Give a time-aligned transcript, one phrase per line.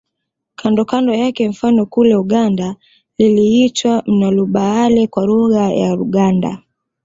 [0.55, 2.75] Kando kando yake mfano kule Uganda
[3.17, 6.61] liliitwa Nnalubaale kwa lugha ya Luganda